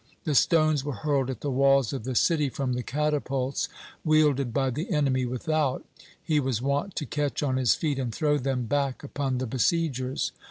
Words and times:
The 0.23 0.33
stones 0.33 0.83
were 0.83 0.95
hurled 0.95 1.29
at 1.29 1.41
the 1.41 1.51
walls 1.51 1.93
of 1.93 2.05
the 2.05 2.15
city 2.15 2.49
from 2.49 2.73
the 2.73 2.81
catapults 2.81 3.69
wielded 4.03 4.51
by 4.51 4.71
the 4.71 4.89
enemy 4.89 5.27
without, 5.27 5.85
he 6.19 6.39
was 6.39 6.59
wont 6.59 6.95
to 6.95 7.05
catch 7.05 7.43
on 7.43 7.57
his 7.57 7.75
feet, 7.75 7.99
and 7.99 8.11
throw 8.11 8.39
them 8.39 8.65
back 8.65 9.03
upon 9.03 9.37
the 9.37 9.45
besiegers. 9.45 10.31